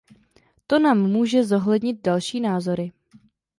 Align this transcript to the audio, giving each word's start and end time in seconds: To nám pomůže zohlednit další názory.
To 0.67 0.79
nám 0.79 1.01
pomůže 1.01 1.43
zohlednit 1.43 2.01
další 2.01 2.39
názory. 2.39 2.91